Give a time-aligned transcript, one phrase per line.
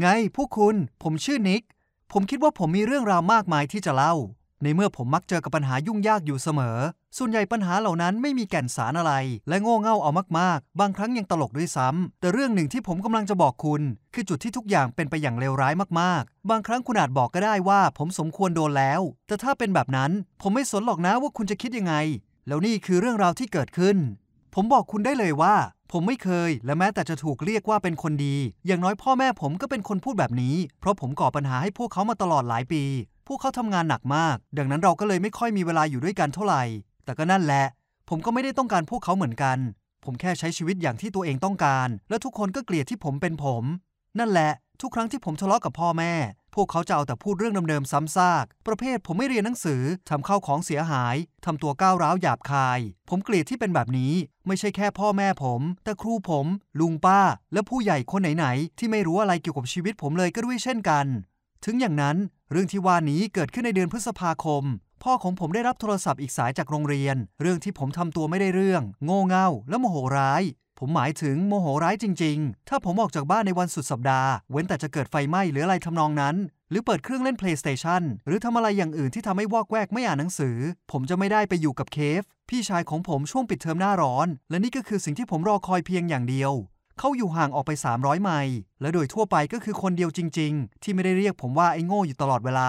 [0.00, 1.62] ไงพวกคุณ ผมชื่อนิก
[2.12, 4.14] ผมคิดว่าผมมีเรื่องราวมากมายที่จะเล่า
[4.62, 6.78] ในเมื่อผมมักเจอกับปัญหายุ่งยากอยู่เสมอ
[7.16, 9.12] ส่วนใหญ่ปัญหาเหล่านั้นไม่มีแก่นสารอะไร
[9.48, 13.82] และโง่เง่าเอามากๆ บางครั้งยังตลกด้วยซ้ำแต่เรื่องหนึ่งที่ผมกำลังจะบอกคุณ
[14.14, 20.10] คือจุดที่ทุกอย่างเป็นไปอย่างเลวร้ายมากๆ บางครั้งคุณอาจบอกก็ได้ว่า ผมสมควรโดนแล้ว แต่ถ้าเป็นแบบนั้น
[20.42, 21.94] ผมไม่สนหรอกนะว่าคุณจะคิดยังไง
[22.46, 23.96] แล้วนี่คือเรื่องราวที่เกิดขึ้น
[24.54, 25.54] ผมบอกคุณได้เลยว่า
[25.94, 28.36] ผมไม่เคย และแม้แต่จะถูกเรียกว่าเป็นคนดี
[28.66, 32.82] อย่างน้อยพ่อแม่ผมก็เป็นคนพูดแบบนี้ เพราะผมก่อปัญหาให้พวกเขามาตลอดหลายปี
[33.26, 36.62] พวกเขาทำงานหนักมาก ดังนั้นเราก็เลยไม่ค่อยมีเวลาอยู่ด้วยกันเท่าไหร่
[37.04, 37.64] แต่ก็นั่นแหละ
[38.08, 39.58] ผมก็ไม่ได้ต้องการพวกเขาเหมือนกัน
[40.04, 43.64] ผมแค่ใช้ชีวิตอย่างที่ตัวเองต้องการ และทุกคนก็เกลียดที่ผมเป็นผม
[44.18, 46.14] นั่นแหละ ทุกครั้งที่ผมทะเลาะกับพ่อแม่
[46.54, 54.12] พวกเขาจะเอาแต่พูดเรื่องเดิมๆซ้ำซาก ประเภทผมไม่เรียนหนังสือทำข้าวของเสียหายทำตัวก้าวร้าวหยาบคาย ผมเกลียดที่เป็นแบบนี้
[54.46, 56.46] ไม่ใช่แค่พ่อแม่ผม แต่ครูผม
[56.80, 57.20] ลุงป้า
[57.52, 61.06] และผู้ใหญ่คนไหนๆที่ไม่รู้อะไรเกี่ยวกับชีวิตผมเลยก็ด้วยเช่นกัน
[61.64, 62.16] ถึงอย่างนั้น
[62.50, 64.64] เรื่องที่ว่านี้เกิดขึ้นในเดือนพฤษภาคม
[65.02, 70.42] พ่อของผมได้รับโทรศัพท์อีกสายจากโรงเรียน เรื่องที่ผมทำตัวไม่ได้เรื่อง โง่เง่า และโมโหร้าย
[70.82, 76.36] ผมหมายถึงโมโหร้ายจริง ๆ ถ้าผมออกจากบ้านในวันสุดสัปดาห์ เว้นแต่จะเกิดไฟไหม้หรืออะไรทำนองนั้น
[76.70, 80.56] หรือเปิดเครื่องเล่น PlayStation หรือทำอะไรอย่างอื่นที่ทำให้วอกแวกไม่อ่านหนังสือ
[80.90, 86.52] ผมจะไม่ได้ไปอยู่กับเคฟ พี่ชายของผมช่วงปิดเทอมหน้าร้อน และนี่ก็คือสิ่งที่ผมรอคอยเพียงอย่างเดียว
[86.98, 92.68] เขาอยู่ห่างออกไป 300 ไมล์และโดยทั่วไปก็คือคนเดียวจริง ๆ ที่ไม่ได้เรียกผมว่าไอ้โง่อยู่ตลอดเวลา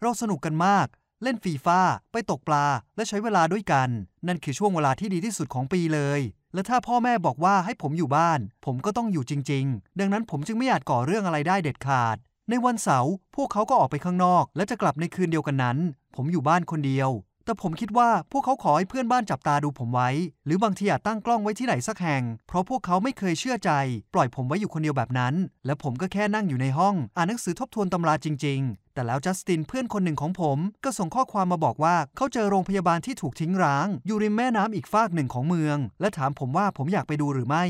[0.00, 0.86] เราสนุกกันมาก
[1.22, 1.80] เล่นฟีฟ่า
[2.12, 3.88] ไปตกปลา และใช้เวลาด้วยกัน
[4.26, 6.20] นั่นคือช่วงเวลาที่ดีที่สุดของปีเลย
[6.54, 12.16] และถ้าพ่อแม่บอกว่าให้ผมอยู่บ้าน ผมก็ต้องอยู่จริง ๆ ดังนั้นผมจึงไม่อาจก่อเรื่องอะไรได้เด็ดขาด
[12.50, 15.78] ในวันเสาร์พวกเขาก็ออกไปข้างนอก และจะกลับในคืนเดียวกันนั้น
[16.16, 17.10] ผมอยู่บ้านคนเดียว
[17.48, 20.10] แต่ผมคิดว่าพวกเขาขอให้เพื่อนบ้านจับตาดูผมไว้
[20.46, 23.70] หรือบางทีอาจตั้งกล้องไว้ที่ไหนสักแห่ง เพราะพวกเขาไม่เคยเชื่อใจ
[24.14, 25.34] ปล่อยผมไว้อยู่คนเดียวแบบนั้น
[25.66, 37.64] และผมก็แค่นั่งอยู่ในห้อง อ่านหนังสือทบทวนตำราจริง ๆแต่แล้วจัสตินเพื่อนคนหนึ่งของผม ก็ส่งข้อความมาบอกว่าเขาเจอโรงพยาบาลที่ถูกทิ้งร้าง อยู่ริมแม่น้ำอีกฟากหนึ่งของเมือง และถามผมว่าผมอยากไปดูหรือไม่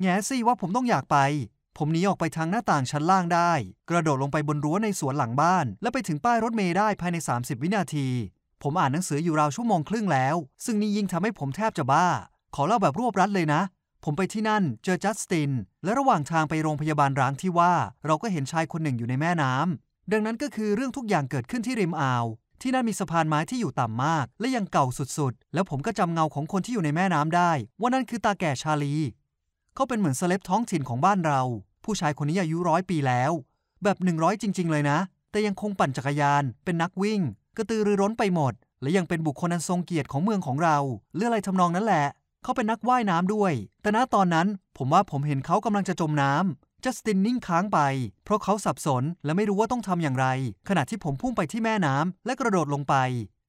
[0.00, 1.18] แง่สิว่าผมต้องอยากไป
[1.78, 3.52] ผมหนีออกไปทางหน้าต่างชั้นล่างได้
[3.90, 8.08] กระโดดลงไปบนรั้วในสวนหลังบ้าน และไปถึงป้ายรถเมล์ได้ภายใน 30 วินาที
[8.62, 12.06] ผมอ่านหนังสืออยู่ราวชั่วโมงครึ่งแล้ว ซึ่งนี่ยิ่งทำให้ผมแทบจะบ้า
[12.54, 13.62] ขอเล่าแบบรวบรัดเลยนะ
[14.04, 15.50] ผมไปที่นั่นเจอจัสติน
[15.84, 17.72] และระหว่างทางไปโรงพยาบาลร้างที่ว่า
[18.06, 22.24] เราก็เห็นชายคนหนึ่งอยู่ในแม่น้ำดังนั้นก็คือเรื่องทุกอย่างเกิดขึ้นที่ริมอ่าว
[22.62, 24.86] ที่นั่นมีสะพานไม้ที่อยู่ต่ำมาก และยังเก่า
[25.18, 27.50] สุดๆ แล้วผมก็จำเงาของคนที่อยู่ในแม่น้ำได้
[27.80, 28.94] ว่านั่นคือตาแก่ชาลี
[29.74, 31.42] เขาเป็นเหมือนเซเลบท้องถิ่นของบ้านเรา
[31.84, 33.32] ผู้ชายคนนี้อายุร้อยปีแล้ว
[33.82, 34.98] แบบหนึ่งร้อยจริง ๆ เลยนะ
[35.30, 37.20] แต่ยังคงปั่นจักรยาน เป็นนักวิ่ง
[37.56, 40.78] กระตือรือร้นไปหมด และยังเป็นบุคคลอันทรงเกียรติของเมืองของเรา
[41.16, 42.06] เรื่องอะไรทำนองนั้นแหละ
[42.42, 47.78] เขาเป็นนักว่ายน้ำด้วย แต่ณตอนนั้นผมว่าผมเห็นเขากำลังจะจมน้ำจัสตินนิ่งค้างไป
[48.24, 50.26] เพราะเขาสับสนและไม่รู้ว่าต้องทำอย่างไร
[50.68, 52.94] ขณะที่ผมพุ่งไปที่แม่น้ำและกระโดดลงไป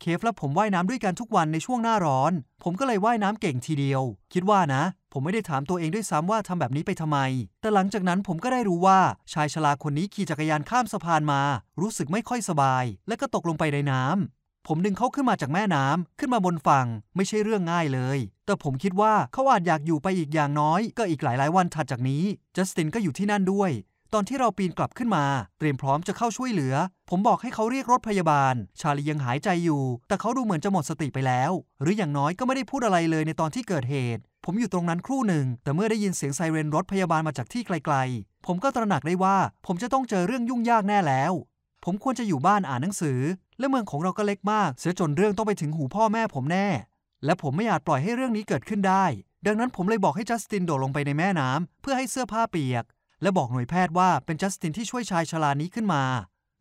[0.01, 2.31] เคฟและผมว่ายน้ำด้วยกันทุกวันในช่วงหน้าร้อน
[2.63, 4.01] ผมก็เลยว่ายน้ำเก่งทีเดียว
[4.33, 4.83] คิดว่านะ
[5.17, 7.17] ผมไม่ได้ถามตัวเองด้วยซ้ำว่าทำแบบนี้ไปทำไม
[7.61, 8.99] แต่หลังจากนั้นผมก็ได้รู้ว่า
[9.33, 11.41] ชายชราคนนี้ขี่จักรยานข้ามสะพานมา
[11.81, 22.23] รู้สึกไม่ค่อยสบาย และก็ตกลงไปในน้ำ ผมดึงเขาขึ้นมาจากแม่น้ำขึ้นมาบนฝั่ง ไม่ใช่เรื่องง่ายเลย แต่ผมคิดว่าเขาอาจอยากอยู่ไปอีกอย่างน้อย ก็อีกหลายๆ วันถัดจากนี้
[22.55, 23.71] จัสตินก็อยู่ที่นั่นด้วย
[24.13, 25.25] ตอนที่เราปีนกลับขึ้นมา
[25.59, 26.75] เตรียมพร้อมจะเข้าช่วยเหลือ
[27.09, 31.51] ผมบอกให้เขาเรียกรถพยาบาล ชาลียังหายใจอยู่ แต่เขาดูเหมือนจะหมดสติไปแล้ว
[31.81, 41.33] หรืออย่างน้อยก็ไม่ได้พูดอะไรเลยในตอนที่เกิดเหตุ ผมอยู่ตรงนั้นครู่หนึ่ง แต่เมื่อได้ยินเสียงไซเรนรถพยาบาลมาจากที่ไกลๆ ผมก็ตระหนักได้ว่าผมจะต้องเจอเรื่องยุ่งยากแน่แล้ว
[41.85, 43.19] ผมควรจะอยู่บ้านอ่านหนังสือ
[43.59, 46.67] และเมืองของเราก็เล็กมาก เสียจนเรื่องต้องไปถึงหูพ่อแม่ผมแน่
[47.25, 49.05] และผมไม่อาจปล่อยให้เรื่องนี้เกิดขึ้นได้
[49.45, 52.83] ดังนั้นผมเลยบอกให้จัสตินโดดลงไปในแม่น้ำเพื่อให้เสื้อผ้าเปียก
[53.21, 56.03] และบอกหน่วยแพทย์ว่าเป็นจัสตินที่ช่วยชายชรานี้ขึ้นมา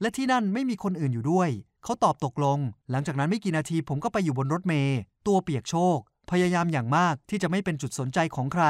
[0.00, 1.48] และที่นั่นไม่มีคนอื่นอยู่ด้วย
[1.84, 2.58] เขาตอบตกลง
[2.90, 5.98] หลังจากนั้นไม่กี่นาทีผมก็ไปอยู่บนรถเมล์ตัวเปียกโชก
[6.30, 8.64] พยายามอย่างมากที่จะไม่เป็นจุดสนใจของใคร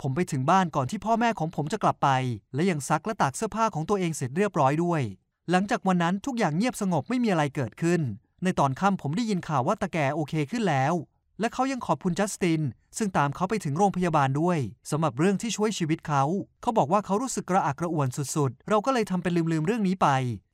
[0.00, 2.08] ผมไปถึงบ้านก่อนที่พ่อแม่ของผมจะกลับไป
[2.54, 5.02] และยังซักและตากเสื้อผ้าของตัวเองเสร็จเรียบร้อยด้วย
[5.50, 8.00] หลังจากวันนั้นทุกอย่างเงียบสงบไม่มีอะไรเกิดขึ้น
[8.42, 10.94] ในตอนค่ำผมได้ยินข่าวว่าตาแกโอเคขึ้นแล้ว
[11.40, 12.60] และเขายังขอบคุณจัสติน
[12.98, 14.58] ซึ่งตามเขาไปถึงโรงพยาบาลด้วย
[14.90, 16.22] สำหรับเรื่องที่ช่วยชีวิตเขา
[16.62, 20.08] เขาบอกว่าเขารู้สึกกระอักกระอ่วนสุดๆ เราก็เลยทำเป็นลืมๆเรื่องนี้ไป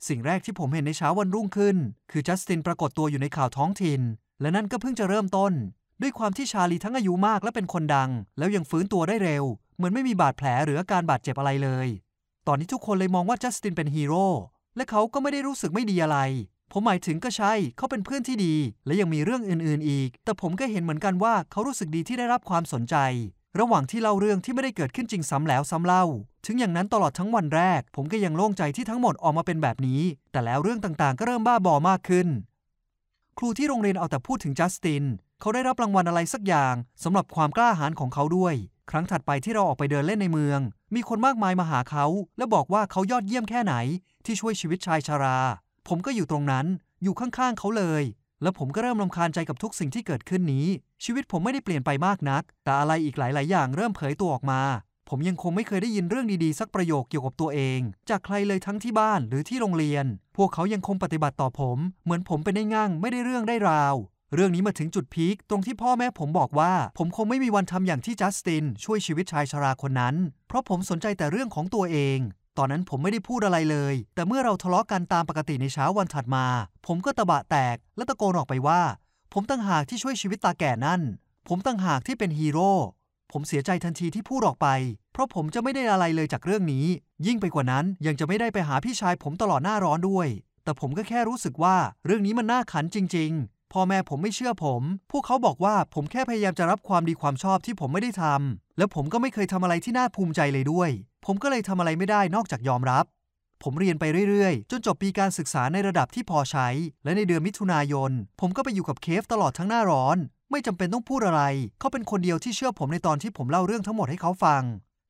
[0.08, 1.76] สิ่งแรกที่ผมเห็นในเช้าวันรุ่งขึ้น
[2.10, 4.00] คือจัสตินปรากฏตัวอยู่ในข่าวท้องถิ่น
[4.40, 5.52] และนั่นก็เพิ่งจะเริ่มต้น
[6.02, 9.44] ด้วยความที่ชาลีทั้งอายุมากและเป็นคนดัง แล้วยังฟื้นตัวได้เร็ว
[9.76, 11.88] เหมือนไม่มีบาดแผลหรืออาการบาดเจ็บอะไรเลย
[12.46, 14.26] ตอนนี้ทุกคนเลยมองว่าจัสตินเป็นฮีโร่
[14.76, 16.18] และเขาก็ไม่ได้รู้สึกไม่ดีอะไร
[16.72, 18.54] ผมหมายถึงก็ใช่เขาเป็นเพื่อนที่ดี
[18.86, 22.96] และยังมีเรื่องอื่น ๆ อีก แต่ผมก็เห็นเหมือนกันว่าเขารู้สึกดีที่ได้รับความสนใจ
[23.60, 26.04] ระหว่างที่เล่าเรื่องที่ไม่ได้เกิดขึ้นจริงซ้ำแล้วซ้ำเล่า
[26.46, 30.00] ถึงอย่างนั้นตลอดทั้งวันแรก ผมก็ยังโล่งใจที่ทั้งหมดออกมาเป็นแบบนี้
[30.32, 32.28] แต่แล้วเรื่องต่างๆ ก็เริ่มบ้าบอมากขึ้น
[33.38, 35.04] ครูที่โรงเรียนเอาแต่พูดถึงจัสติน
[35.40, 38.54] เขาได้รับรางวัลอะไรสักอย่างสำหรับความกล้าหาญของเขาด้วย
[38.90, 40.60] ครั้งถัดไปที่เราออกไปเดินเล่นในเมือง
[40.94, 42.06] มีคนมากมายมาหาเขา
[42.38, 43.74] และบอกว่าเขายอดเยี่ยมแค่ไหน
[44.24, 45.38] ที่ช่วยชีวิตชายชารา
[45.88, 46.66] ผมก็อยู่ตรงนั้น
[47.02, 48.02] อยู่ข้างๆเขาเลย
[48.42, 50.66] แล้วผมก็เริ่มรำคาญใจกับทุกสิ่งที่เกิดขึ้นนี้
[51.04, 54.62] ชีวิตผมไม่ได้เปลี่ยนไปมากนัก แต่อะไรอีกหลาย ๆ อย่างเริ่มเผยตัวออกมา
[55.08, 60.04] ผมยังคงไม่เคยได้ยินเรื่องดี ๆ สักประโยคเกี่ยวกับตัวเอง จากใครเลยทั้งที่บ้านหรือที่โรงเรียน
[60.36, 63.94] พวกเขายังคงปฏิบัติต่อผม เหมือนผมเป็นได้ง่างไม่ได้เรื่องได้ราว
[64.34, 70.14] เรื่องนี้มาถึงจุดพีคตรงที่พ่อแม่ผมบอกว่า ผมคงไม่มีวันทำอย่างที่จัสตินช่วยชีวิตชายชราคนนั้น
[70.48, 72.18] เพราะผมสนใจแต่เรื่องของตัวเอง
[72.58, 76.46] ตอนนั้นผมไม่ได้พูดอะไรเลย แต่เมื่อเราทะเลาะกันตามปกติในเช้าวันถัดมา
[76.86, 78.82] ผมก็ตะบะแตกและตะโกนออกไปว่า
[79.32, 81.00] ผมตั้งหากที่ช่วยชีวิตตาแก่นั่น
[81.48, 82.72] ผมตั้งหากที่เป็นฮีโร่
[83.32, 84.68] ผมเสียใจทันทีที่พูดออกไป
[85.12, 86.86] เพราะผมจะไม่ได้อะไรเลยจากเรื่องนี้
[87.26, 90.28] ยิ่งไปกว่านั้นยังจะไม่ได้ไปหาพี่ชายผมตลอดหน้าร้อนด้วย
[90.64, 94.82] แต่ผมก็แค่รู้สึกว่าเรื่องนี้มันน่าขันจริง ๆ พ่อแม่ผมไม่เชื่อผม
[95.12, 100.90] พวกเขาบอกว่าผมแค่พยายามจะรับความดีความชอบที่ผมไม่ได้ทำแล้วผมก็ไม่เคยทำอะไรที่น่าภูมิใจเลยด้วย
[101.26, 103.04] ผมก็เลยทำอะไรไม่ได้นอกจากยอมรับ
[103.62, 106.68] ผมเรียนไปเรื่อยๆ จนจบปีการศึกษาในระดับที่พอใช้
[107.04, 110.16] และในเดือนมิถุนายน ผมก็ไปอยู่กับเคฟตลอดทั้งหน้าร้อน
[110.50, 111.42] ไม่จำเป็นต้องพูดอะไร
[111.78, 114.62] เขาเป็นคนเดียวที่เชื่อผมในตอนที่ผมเล่าเรื่องทั้งหมดให้เขาฟัง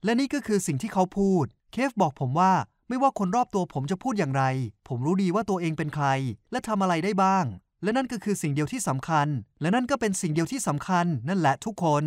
[0.04, 2.52] และนี่ก็คือสิ่งที่เขาพูด เคฟบอกผมว่า
[2.88, 4.44] ไม่ว่าคนรอบตัวผมจะพูดอย่างไร
[4.88, 6.06] ผมรู้ดีว่าตัวเองเป็นใคร
[6.50, 7.44] และทำอะไรได้บ้าง
[7.82, 9.28] และนั่นก็คือสิ่งเดียวที่สำคัญ
[9.60, 12.04] และนั่นก็เป็นสิ่งเดียวที่สำคัญ นั่นแหละทุกคน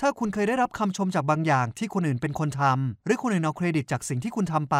[0.00, 4.76] ถ้าคุณเคยได้รับคำชมจากบางอย่างที่คนอื่นเป็นคนทำหรือคนอื่นเอาเครดิตจากสิ่งที่คุณทำไป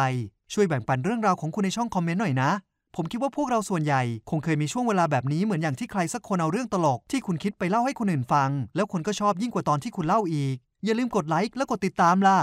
[0.53, 2.51] ช่วยแบ่งปันเรื่องราวของคุณในช่องคอมเมนต์หน่อยนะ
[2.95, 12.37] ผมคิดว่าพวกเราส่วนใหญ่ คงเคยมีช่วงเวลาแบบนี้เหมือนอย่างที่ใครสักคนเอาเรื่องตลกที่คุณคิดไปเล่าให้คนอื่นฟัง แล้วคนก็ชอบยิ่งกว่าตอนที่คุณเล่าอีก อย่าลืมกดไลค์และกดติดตามล่ะ